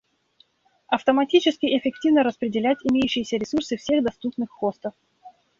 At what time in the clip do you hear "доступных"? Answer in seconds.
4.03-4.49